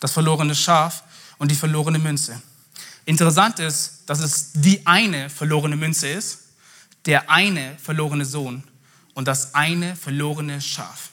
[0.00, 1.02] das verlorene Schaf
[1.38, 2.40] und die verlorene Münze.
[3.06, 6.40] Interessant ist, dass es die eine verlorene Münze ist,
[7.06, 8.62] der eine verlorene Sohn
[9.14, 11.08] und das eine verlorene Schaf.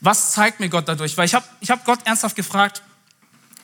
[0.00, 1.16] Was zeigt mir Gott dadurch?
[1.16, 2.82] Weil ich habe ich hab Gott ernsthaft gefragt,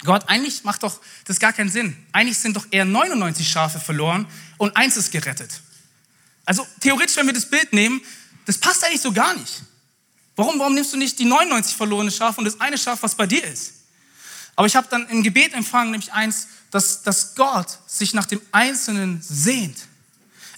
[0.04, 1.96] Gott, eigentlich macht doch das gar keinen Sinn.
[2.12, 4.26] Eigentlich sind doch eher 99 Schafe verloren
[4.58, 5.62] und eins ist gerettet.
[6.44, 8.02] Also theoretisch, wenn wir das Bild nehmen,
[8.44, 9.62] das passt eigentlich so gar nicht.
[10.36, 13.26] Warum, warum nimmst du nicht die 99 verlorene Schafe und das eine Schaf, was bei
[13.26, 13.72] dir ist?
[14.54, 18.40] Aber ich habe dann im Gebet empfangen, nämlich eins, dass, dass Gott sich nach dem
[18.52, 19.78] Einzelnen sehnt.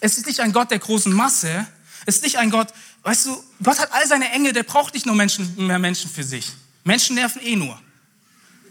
[0.00, 1.66] Es ist nicht ein Gott der großen Masse.
[2.06, 2.68] Es ist nicht ein Gott,
[3.02, 6.24] weißt du, Gott hat all seine Engel, der braucht nicht nur Menschen, mehr Menschen für
[6.24, 6.52] sich.
[6.84, 7.80] Menschen nerven eh nur.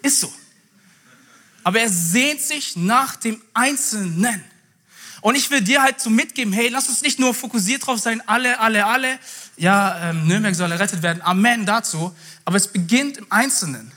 [0.01, 0.33] Ist so.
[1.63, 4.43] Aber er sehnt sich nach dem Einzelnen.
[5.21, 8.21] Und ich will dir halt so mitgeben, hey, lass uns nicht nur fokussiert drauf sein,
[8.27, 9.19] alle, alle, alle.
[9.57, 11.21] Ja, ähm, Nürnberg soll errettet werden.
[11.21, 12.15] Amen dazu.
[12.45, 13.91] Aber es beginnt im Einzelnen.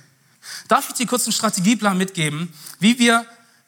[0.68, 3.26] Darf ich dir kurz einen Strategieplan mitgeben, wie wir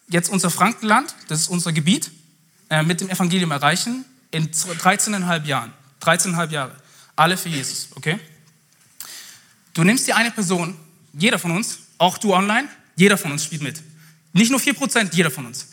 [0.09, 2.11] jetzt unser Frankenland, das ist unser Gebiet,
[2.71, 5.73] äh, mit dem Evangelium erreichen in 13,5 Jahren.
[6.01, 6.77] 13,5 Jahre.
[7.17, 8.19] Alle für Jesus, okay?
[9.75, 10.77] Du nimmst dir eine Person,
[11.12, 13.83] jeder von uns, auch du online, jeder von uns spielt mit.
[14.33, 15.69] Nicht nur 4%, jeder von uns.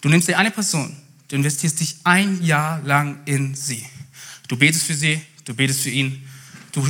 [0.00, 0.96] Du nimmst dir eine Person,
[1.30, 3.86] Du investierst dich ein Jahr lang in sie.
[4.48, 6.28] Du betest für sie, du betest für ihn,
[6.72, 6.84] du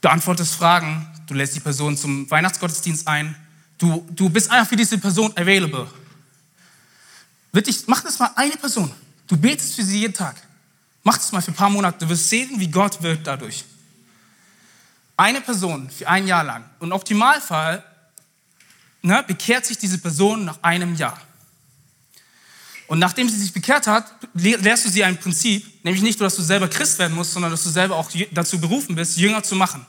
[0.00, 3.34] beantwortest Fragen, du lässt die Person zum Weihnachtsgottesdienst ein,
[3.78, 5.90] du, du bist einfach für diese Person available.
[7.50, 8.88] Wirklich, mach das mal eine Person.
[9.26, 10.36] Du betest für sie jeden Tag.
[11.02, 11.98] Mach das mal für ein paar Monate.
[12.04, 13.64] Du wirst sehen, wie Gott wirkt dadurch.
[15.16, 16.64] Eine Person für ein Jahr lang.
[16.78, 17.82] Und im Optimalfall
[19.02, 21.20] ne, bekehrt sich diese Person nach einem Jahr.
[22.86, 26.36] Und nachdem sie sich bekehrt hat, lehrst du sie ein Prinzip, nämlich nicht nur, dass
[26.36, 29.54] du selber Christ werden musst, sondern dass du selber auch dazu berufen bist, Jünger zu
[29.54, 29.86] machen.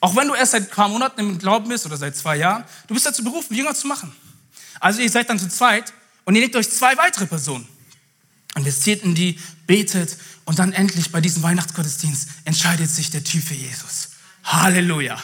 [0.00, 2.64] Auch wenn du erst seit ein paar Monaten im Glauben bist oder seit zwei Jahren,
[2.86, 4.14] du bist dazu berufen, Jünger zu machen.
[4.80, 5.92] Also ihr seid dann zu zweit
[6.24, 7.66] und ihr nehmt euch zwei weitere Personen.
[8.54, 13.54] Investiert in die, betet und dann endlich bei diesem Weihnachtsgottesdienst entscheidet sich der Typ für
[13.54, 14.10] Jesus.
[14.44, 15.22] Halleluja.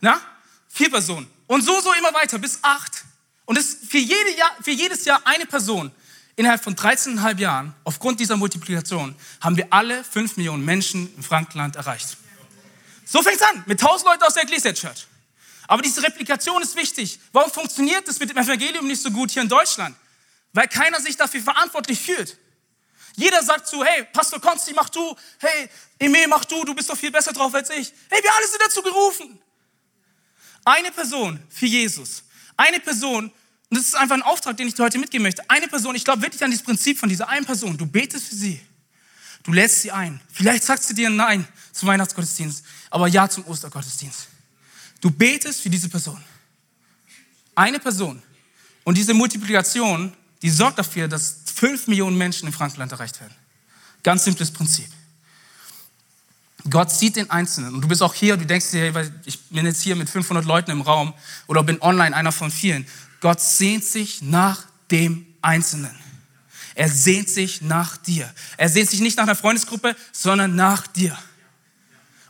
[0.00, 0.20] Na?
[0.68, 1.26] Vier Personen.
[1.46, 3.04] Und so, so immer weiter bis acht.
[3.44, 5.90] Und es für, jede Jahr, für jedes Jahr eine Person.
[6.38, 11.74] Innerhalb von 13,5 Jahren, aufgrund dieser Multiplikation, haben wir alle fünf Millionen Menschen im Frankland
[11.74, 12.16] erreicht.
[13.04, 15.08] So fängt es an, mit tausend Leuten aus der Ecclesia Church.
[15.66, 17.18] Aber diese Replikation ist wichtig.
[17.32, 19.96] Warum funktioniert das mit dem Evangelium nicht so gut hier in Deutschland?
[20.52, 22.38] Weil keiner sich dafür verantwortlich fühlt.
[23.16, 26.96] Jeder sagt zu, hey, Pastor Konsti, mach du, hey, Emil, mach du, du bist doch
[26.96, 27.92] viel besser drauf als ich.
[28.10, 29.42] Hey, wir alle sind dazu gerufen.
[30.64, 32.22] Eine Person für Jesus.
[32.56, 33.32] Eine Person,
[33.70, 35.48] und das ist einfach ein Auftrag, den ich dir heute mitgeben möchte.
[35.48, 37.76] Eine Person, ich glaube wirklich an dieses Prinzip von dieser einen Person.
[37.76, 38.60] Du betest für sie.
[39.42, 40.20] Du lädst sie ein.
[40.32, 44.28] Vielleicht sagst du dir Nein zum Weihnachtsgottesdienst, aber Ja zum Ostergottesdienst.
[45.00, 46.22] Du betest für diese Person.
[47.54, 48.22] Eine Person.
[48.84, 53.34] Und diese Multiplikation, die sorgt dafür, dass fünf Millionen Menschen in Frankland erreicht werden.
[54.02, 54.88] Ganz simples Prinzip.
[56.70, 57.74] Gott sieht den Einzelnen.
[57.74, 60.70] Und du bist auch hier, du denkst dir, ich bin jetzt hier mit 500 Leuten
[60.70, 61.14] im Raum
[61.46, 62.86] oder bin online einer von vielen.
[63.20, 65.94] Gott sehnt sich nach dem Einzelnen.
[66.74, 68.32] Er sehnt sich nach dir.
[68.56, 71.18] Er sehnt sich nicht nach einer Freundesgruppe, sondern nach dir.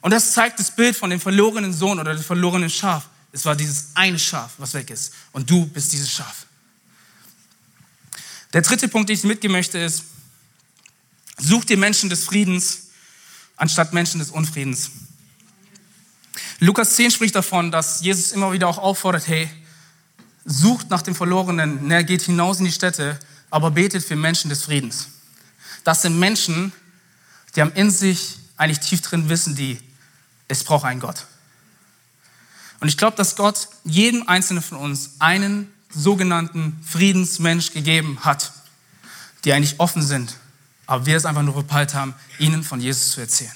[0.00, 3.08] Und das zeigt das Bild von dem verlorenen Sohn oder dem verlorenen Schaf.
[3.32, 5.12] Es war dieses eine Schaf, was weg ist.
[5.32, 6.46] Und du bist dieses Schaf.
[8.54, 10.04] Der dritte Punkt, den ich mitgeben möchte, ist,
[11.36, 12.88] such dir Menschen des Friedens
[13.58, 14.90] anstatt Menschen des Unfriedens.
[16.60, 19.48] Lukas 10 spricht davon, dass Jesus immer wieder auch auffordert, hey,
[20.48, 23.18] sucht nach dem Verlorenen, er geht hinaus in die Städte,
[23.50, 25.08] aber betet für Menschen des Friedens.
[25.84, 26.72] Das sind Menschen,
[27.54, 29.78] die haben in sich eigentlich tief drin wissen, die
[30.48, 31.26] es braucht einen Gott.
[32.80, 38.52] Und ich glaube, dass Gott jedem Einzelnen von uns einen sogenannten Friedensmensch gegeben hat,
[39.44, 40.36] die eigentlich offen sind,
[40.86, 43.52] aber wir es einfach nur verpeilt haben, ihnen von Jesus zu erzählen.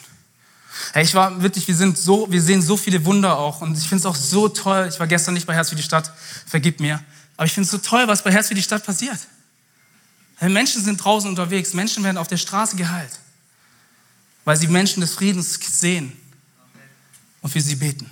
[0.92, 3.88] Hey, ich war wirklich, wir sind so, wir sehen so viele Wunder auch und ich
[3.88, 4.88] finde es auch so toll.
[4.90, 6.12] Ich war gestern nicht bei Herz für die Stadt,
[6.46, 7.02] vergib mir,
[7.37, 9.18] aber ich finde es so toll, was bei Herz für die Stadt passiert.
[10.37, 13.12] Hey, Menschen sind draußen unterwegs, Menschen werden auf der Straße geheilt,
[14.44, 16.12] weil sie Menschen des Friedens sehen
[17.42, 18.11] und für sie beten.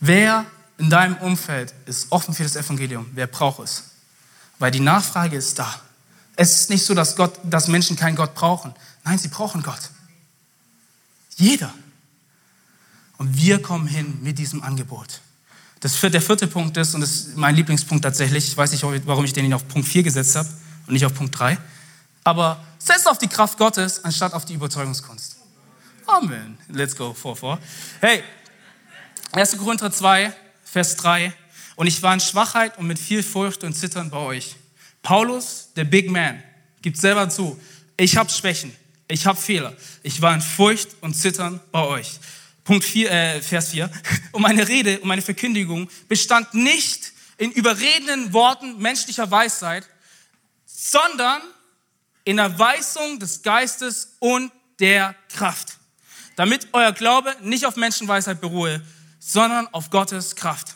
[0.00, 0.46] Wer
[0.78, 3.10] in deinem Umfeld ist offen für das Evangelium?
[3.14, 3.84] Wer braucht es?
[4.58, 5.80] Weil die Nachfrage ist da.
[6.36, 8.74] Es ist nicht so, dass, Gott, dass Menschen keinen Gott brauchen.
[9.04, 9.90] Nein, sie brauchen Gott.
[11.36, 11.72] Jeder.
[13.18, 15.20] Und wir kommen hin mit diesem Angebot.
[15.80, 19.24] Das, der vierte Punkt ist, und das ist mein Lieblingspunkt tatsächlich, ich weiß nicht, warum
[19.24, 20.48] ich den auf Punkt 4 gesetzt habe
[20.86, 21.58] und nicht auf Punkt 3,
[22.24, 25.36] aber setzt auf die Kraft Gottes anstatt auf die Überzeugungskunst.
[26.06, 26.56] Amen.
[26.68, 27.58] Let's go, 4, 4.
[28.00, 28.22] Hey,
[29.32, 29.58] 1.
[29.58, 30.32] Korinther 2,
[30.64, 31.32] Vers 3.
[31.76, 34.56] Und ich war in Schwachheit und mit viel Furcht und Zittern bei euch.
[35.02, 36.42] Paulus, der Big Man,
[36.80, 37.60] gibt selber zu,
[37.96, 38.72] ich habe Schwächen,
[39.08, 39.74] ich habe Fehler.
[40.02, 42.18] Ich war in Furcht und Zittern bei euch.
[42.64, 43.90] Punkt 4, äh, Vers 4.
[44.32, 49.86] Und meine Rede und meine Verkündigung bestand nicht in überredenden Worten menschlicher Weisheit,
[50.64, 51.40] sondern
[52.24, 55.78] in der Weisung des Geistes und der Kraft.
[56.34, 58.84] Damit euer Glaube nicht auf Menschenweisheit beruhe,
[59.20, 60.74] sondern auf Gottes Kraft.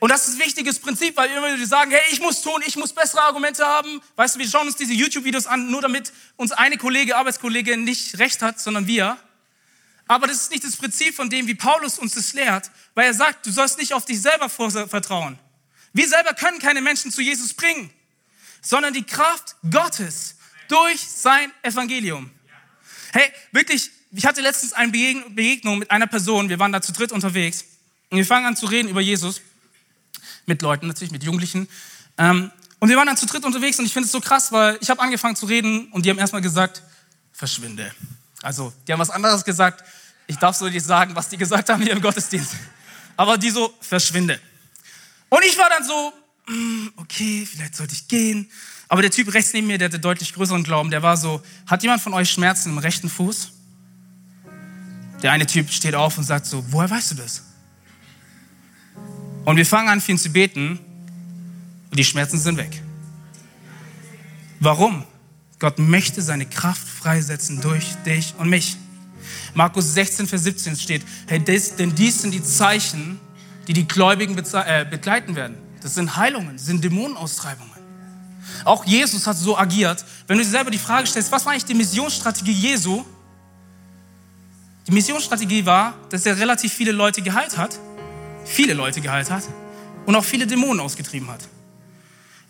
[0.00, 2.74] Und das ist ein wichtiges Prinzip, weil immer die sagen, hey, ich muss tun, ich
[2.76, 4.00] muss bessere Argumente haben.
[4.16, 8.18] Weißt du, wir schauen uns diese YouTube-Videos an, nur damit uns eine Kollege, Arbeitskollege nicht
[8.18, 9.18] recht hat, sondern wir.
[10.08, 13.14] Aber das ist nicht das Prinzip von dem, wie Paulus uns das lehrt, weil er
[13.14, 15.38] sagt, du sollst nicht auf dich selber vertrauen.
[15.92, 17.90] Wir selber können keine Menschen zu Jesus bringen,
[18.62, 20.36] sondern die Kraft Gottes
[20.68, 22.30] durch sein Evangelium.
[23.12, 27.12] Hey, wirklich, ich hatte letztens eine Begegnung mit einer Person, wir waren da zu dritt
[27.12, 27.66] unterwegs
[28.08, 29.42] und wir fangen an zu reden über Jesus
[30.50, 31.68] mit Leuten natürlich, mit Jugendlichen.
[32.18, 34.78] Ähm, und wir waren dann zu dritt unterwegs und ich finde es so krass, weil
[34.80, 36.82] ich habe angefangen zu reden und die haben erstmal gesagt,
[37.32, 37.90] verschwinde.
[38.42, 39.84] Also, die haben was anderes gesagt.
[40.26, 42.54] Ich darf so nicht sagen, was die gesagt haben hier im Gottesdienst.
[43.16, 44.40] Aber die so, verschwinde.
[45.28, 46.12] Und ich war dann so,
[46.48, 48.50] mm, okay, vielleicht sollte ich gehen.
[48.88, 51.82] Aber der Typ rechts neben mir, der hatte deutlich größeren Glauben, der war so, hat
[51.82, 53.52] jemand von euch Schmerzen im rechten Fuß?
[55.22, 57.42] Der eine Typ steht auf und sagt so, woher weißt du das?
[59.44, 60.78] Und wir fangen an, für ihn zu beten
[61.90, 62.82] und die Schmerzen sind weg.
[64.60, 65.04] Warum?
[65.58, 68.76] Gott möchte seine Kraft freisetzen durch dich und mich.
[69.54, 73.20] Markus 16, Vers 17 steht, hey, das, denn dies sind die Zeichen,
[73.66, 75.56] die die Gläubigen äh, begleiten werden.
[75.82, 77.70] Das sind Heilungen, das sind Dämonenaustreibungen.
[78.64, 80.04] Auch Jesus hat so agiert.
[80.26, 83.04] Wenn du dir selber die Frage stellst, was war eigentlich die Missionsstrategie Jesu?
[84.86, 87.78] Die Missionsstrategie war, dass er relativ viele Leute geheilt hat,
[88.44, 89.44] viele Leute geheilt hat
[90.06, 91.40] und auch viele Dämonen ausgetrieben hat.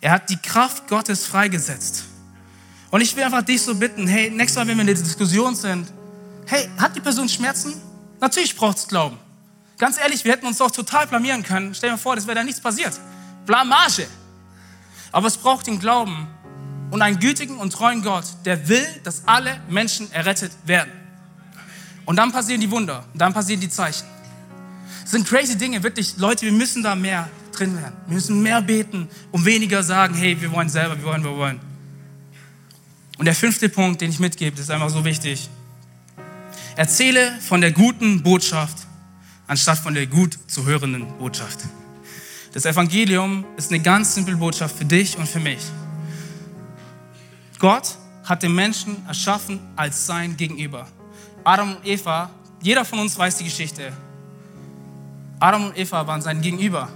[0.01, 2.05] Er hat die Kraft Gottes freigesetzt.
[2.91, 5.55] Und ich will einfach dich so bitten, hey, nächstes Mal, wenn wir in der Diskussion
[5.55, 5.93] sind,
[6.47, 7.75] hey, hat die Person Schmerzen?
[8.21, 9.19] Natürlich braucht es Glauben.
[9.79, 11.75] Ganz ehrlich, wir hätten uns doch total blamieren können.
[11.75, 12.99] Stell dir vor, das wäre da nichts passiert.
[13.47, 14.07] Blamage.
[15.13, 16.29] Aber es braucht den Glauben
[16.91, 20.93] und einen gütigen und treuen Gott, der will, dass alle Menschen errettet werden.
[22.05, 24.07] Und dann passieren die Wunder, und dann passieren die Zeichen.
[25.11, 26.19] Das sind crazy Dinge, wirklich.
[26.19, 27.97] Leute, wir müssen da mehr drin werden.
[28.07, 31.59] Wir müssen mehr beten und weniger sagen, hey, wir wollen selber, wir wollen, wir wollen.
[33.19, 35.51] Und der fünfte Punkt, den ich mitgebe, ist einfach so wichtig.
[36.77, 38.87] Erzähle von der guten Botschaft,
[39.49, 41.59] anstatt von der gut zu hörenden Botschaft.
[42.53, 45.59] Das Evangelium ist eine ganz simple Botschaft für dich und für mich.
[47.59, 50.87] Gott hat den Menschen erschaffen als sein Gegenüber.
[51.43, 52.31] Adam und Eva,
[52.63, 53.93] jeder von uns weiß die Geschichte.
[55.41, 56.89] Adam und Eva waren sein Gegenüber.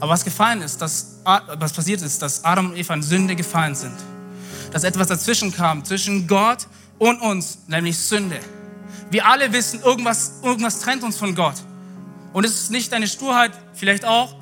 [0.00, 3.74] Aber was gefallen ist, dass, was passiert ist, dass Adam und Eva in Sünde gefallen
[3.74, 3.96] sind.
[4.72, 6.68] Dass etwas dazwischen kam, zwischen Gott
[6.98, 8.38] und uns, nämlich Sünde.
[9.10, 11.56] Wir alle wissen, irgendwas, irgendwas trennt uns von Gott.
[12.32, 14.36] Und es ist nicht deine Sturheit, vielleicht auch,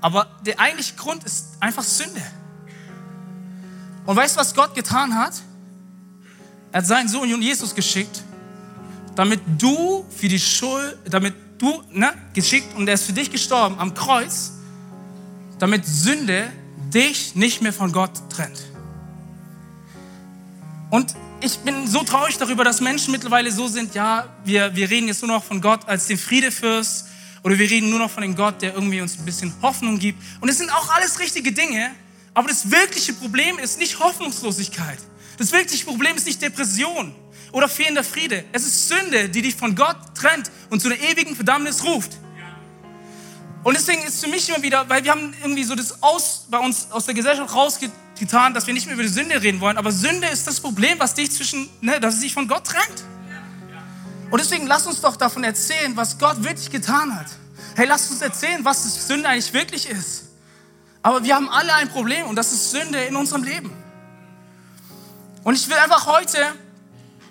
[0.00, 2.22] aber der eigentliche Grund ist einfach Sünde.
[4.06, 5.34] Und weißt du, was Gott getan hat?
[6.70, 8.22] Er hat seinen Sohn Jesus geschickt,
[9.16, 13.78] damit du für die Schuld, damit du, ne, geschickt und er ist für dich gestorben
[13.78, 14.52] am Kreuz,
[15.58, 16.50] damit Sünde
[16.92, 18.62] dich nicht mehr von Gott trennt.
[20.90, 25.08] Und ich bin so traurig darüber, dass Menschen mittlerweile so sind, ja, wir, wir reden
[25.08, 27.06] jetzt nur noch von Gott als den Friedefürst
[27.42, 30.20] oder wir reden nur noch von dem Gott, der irgendwie uns ein bisschen Hoffnung gibt.
[30.40, 31.90] Und es sind auch alles richtige Dinge,
[32.34, 34.98] aber das wirkliche Problem ist nicht Hoffnungslosigkeit.
[35.36, 37.14] Das wirkliche Problem ist nicht Depression
[37.52, 38.44] oder fehlender Friede.
[38.52, 42.12] Es ist Sünde, die dich von Gott trennt und zu einer ewigen Verdammnis ruft.
[43.64, 46.58] Und deswegen ist für mich immer wieder, weil wir haben irgendwie so das aus, bei
[46.58, 49.76] uns aus der Gesellschaft rausgetan, dass wir nicht mehr über die Sünde reden wollen.
[49.76, 53.04] Aber Sünde ist das Problem, was dich zwischen, ne, dass es dich von Gott trennt.
[54.30, 57.26] Und deswegen lass uns doch davon erzählen, was Gott wirklich getan hat.
[57.74, 60.24] Hey, lass uns erzählen, was das Sünde eigentlich wirklich ist.
[61.02, 63.72] Aber wir haben alle ein Problem und das ist Sünde in unserem Leben.
[65.44, 66.38] Und ich will einfach heute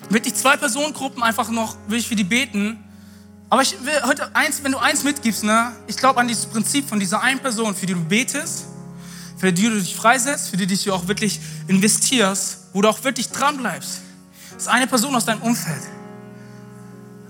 [0.09, 2.83] wirklich zwei Personengruppen einfach noch, will ich für die beten.
[3.49, 6.87] Aber ich will heute eins, wenn du eins mitgibst, ne, ich glaube an dieses Prinzip
[6.87, 8.65] von dieser einen Person, für die du betest,
[9.37, 13.03] für die du dich freisetzt, für die du dich auch wirklich investierst, wo du auch
[13.03, 14.01] wirklich dran bleibst.
[14.53, 15.81] Das ist eine Person aus deinem Umfeld.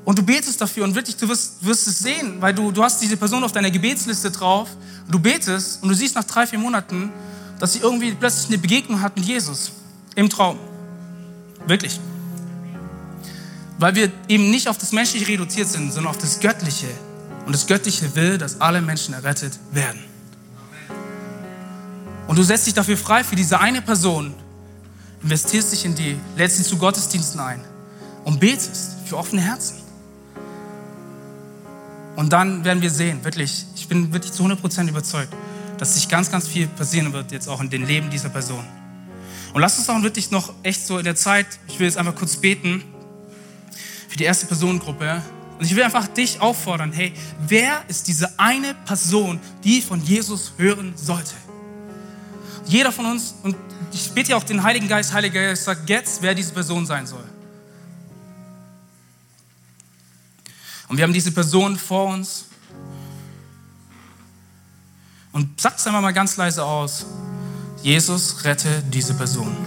[0.05, 3.01] Und du betest dafür und wirklich, du wirst, wirst es sehen, weil du, du hast
[3.01, 4.69] diese Person auf deiner Gebetsliste drauf.
[5.05, 7.11] Und du betest und du siehst nach drei, vier Monaten,
[7.59, 9.71] dass sie irgendwie plötzlich eine Begegnung hat mit Jesus
[10.15, 10.57] im Traum.
[11.65, 11.99] Wirklich.
[13.79, 16.87] Weil wir eben nicht auf das Menschliche reduziert sind, sondern auf das Göttliche.
[17.45, 20.03] Und das Göttliche will, dass alle Menschen errettet werden.
[22.27, 24.33] Und du setzt dich dafür frei für diese eine Person,
[25.23, 27.63] investierst dich in die, lädst sie zu Gottesdiensten ein
[28.25, 29.77] und betest für offene Herzen.
[32.17, 35.33] Und dann werden wir sehen, wirklich, ich bin wirklich zu 100% überzeugt,
[35.77, 38.65] dass sich ganz, ganz viel passieren wird jetzt auch in den Leben dieser Person.
[39.53, 42.15] Und lass uns auch wirklich noch echt so in der Zeit, ich will jetzt einfach
[42.15, 42.83] kurz beten
[44.07, 45.21] für die erste Personengruppe.
[45.59, 47.13] Und ich will einfach dich auffordern, hey,
[47.47, 51.33] wer ist diese eine Person, die von Jesus hören sollte?
[52.67, 53.55] Jeder von uns, und
[53.91, 57.07] ich bete ja auch den Heiligen Geist, Heiliger Geist sagt jetzt, wer diese Person sein
[57.07, 57.23] soll.
[60.87, 62.45] Und wir haben diese Person vor uns.
[65.31, 67.05] Und sag es einmal mal ganz leise aus.
[67.83, 69.66] Jesus, rette diese Person.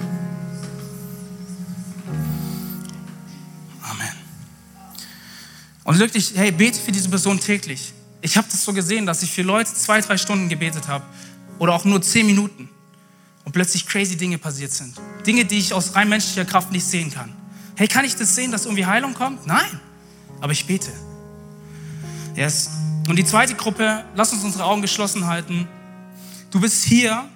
[6.00, 7.92] Wirklich, hey, bete für diese Person täglich.
[8.22, 11.04] Ich habe das so gesehen, dass ich für Leute zwei, drei Stunden gebetet habe
[11.58, 12.68] oder auch nur zehn Minuten
[13.44, 14.96] und plötzlich crazy Dinge passiert sind.
[15.26, 17.32] Dinge, die ich aus rein menschlicher Kraft nicht sehen kann.
[17.76, 19.46] Hey, kann ich das sehen, dass irgendwie Heilung kommt?
[19.46, 19.80] Nein,
[20.40, 20.92] aber ich bete.
[22.34, 22.70] Yes.
[23.08, 25.66] Und die zweite Gruppe, lass uns unsere Augen geschlossen halten.
[26.50, 27.28] Du bist hier,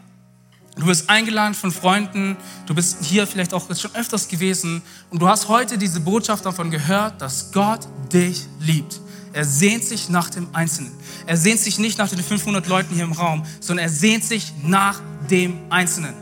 [0.77, 5.29] du bist eingeladen von Freunden, du bist hier vielleicht auch schon öfters gewesen und du
[5.29, 9.01] hast heute diese Botschaft davon gehört, dass Gott dich liebt.
[9.33, 10.93] Er sehnt sich nach dem Einzelnen.
[11.27, 14.53] Er sehnt sich nicht nach den 500 Leuten hier im Raum, sondern er sehnt sich
[14.63, 16.15] nach dem Einzelnen.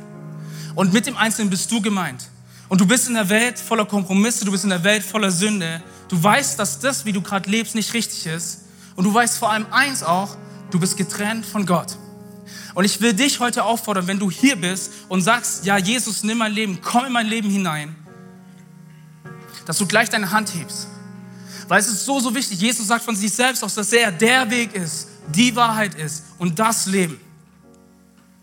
[0.74, 2.30] Und mit dem Einzelnen bist du gemeint.
[2.70, 5.82] Und du bist in der Welt voller Kompromisse, du bist in der Welt voller Sünde.
[6.08, 8.62] Du weißt, dass das, wie du gerade lebst, nicht richtig ist.
[8.96, 10.36] Und du weißt vor allem eins auch,
[10.70, 11.98] du bist getrennt von Gott.
[12.74, 16.38] Und ich will dich heute auffordern, wenn du hier bist und sagst, ja, Jesus, nimm
[16.38, 17.94] mein Leben, komm in mein Leben hinein,
[19.66, 20.88] dass du gleich deine Hand hebst.
[21.68, 22.60] Weil es ist so, so wichtig.
[22.60, 26.58] Jesus sagt von sich selbst aus, dass er der Weg ist, die Wahrheit ist und
[26.58, 27.20] das Leben.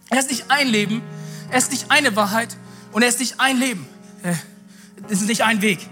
[0.10, 1.02] Er ist nicht ein Leben,
[1.52, 2.56] er ist nicht eine Wahrheit
[2.92, 3.88] und er ist nicht ein Leben.
[5.08, 5.88] Es ist nicht ein Weg,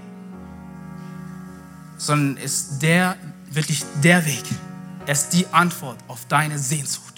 [1.98, 3.18] sondern ist der,
[3.50, 4.44] wirklich der Weg.
[5.06, 7.17] Er ist die Antwort auf deine Sehnsucht.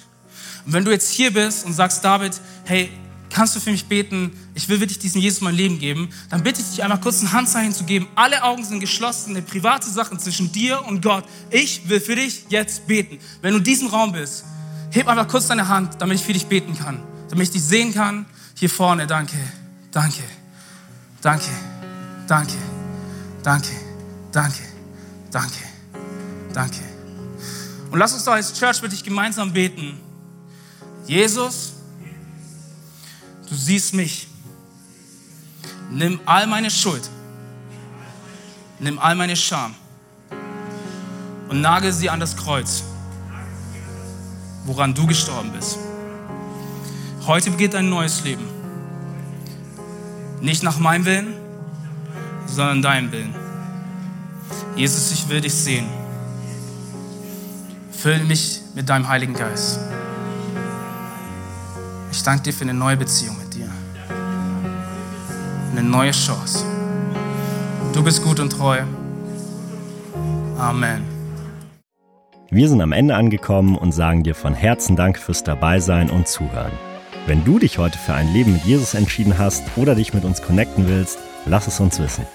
[0.70, 2.92] Und wenn du jetzt hier bist und sagst, David, hey,
[3.32, 4.32] kannst du für mich beten?
[4.54, 6.10] Ich will wirklich diesem Jesus mein Leben geben.
[6.30, 8.08] Dann bitte ich dich einmal kurz ein Handzeichen zu geben.
[8.14, 11.24] Alle Augen sind geschlossen, eine private Sache zwischen dir und Gott.
[11.50, 13.18] Ich will für dich jetzt beten.
[13.42, 14.44] Wenn du in diesem Raum bist,
[14.92, 17.00] heb einfach kurz deine Hand, damit ich für dich beten kann.
[17.32, 18.28] Damit ich dich sehen kann.
[18.54, 19.38] Hier vorne, danke,
[19.90, 20.22] danke,
[21.20, 21.50] danke,
[22.28, 22.54] danke,
[23.42, 23.72] danke,
[24.32, 24.62] danke,
[25.32, 25.58] danke,
[26.54, 26.80] danke.
[27.90, 29.98] Und lass uns doch als Church wirklich gemeinsam beten.
[31.10, 31.74] Jesus,
[33.50, 34.28] du siehst mich.
[35.90, 37.10] Nimm all meine Schuld.
[38.78, 39.74] Nimm all meine Scham
[41.50, 42.84] und nagel sie an das Kreuz,
[44.66, 45.80] woran du gestorben bist.
[47.26, 48.48] Heute beginnt ein neues Leben.
[50.42, 51.34] Nicht nach meinem Willen,
[52.46, 53.34] sondern deinem Willen.
[54.76, 55.88] Jesus, ich will dich sehen.
[57.92, 59.80] Füll mich mit deinem Heiligen Geist.
[62.20, 63.70] Ich danke dir für eine neue Beziehung mit dir.
[65.72, 66.66] Eine neue Chance.
[67.94, 68.80] Du bist gut und treu.
[70.58, 71.02] Amen.
[72.52, 76.74] Wir sind am Ende angekommen und sagen dir von Herzen Dank fürs Dabeisein und Zuhören.
[77.26, 80.42] Wenn du dich heute für ein Leben mit Jesus entschieden hast oder dich mit uns
[80.42, 82.26] connecten willst, lass es uns wissen.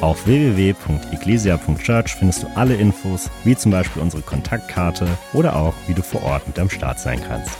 [0.00, 6.02] Auf www.ecclesia.church findest du alle Infos, wie zum Beispiel unsere Kontaktkarte oder auch, wie du
[6.02, 7.58] vor Ort mit am Start sein kannst.